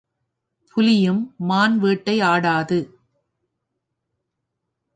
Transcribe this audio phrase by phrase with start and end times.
[0.75, 1.35] புலியும்
[1.37, 2.79] மான் வேட்டை ஆடாது.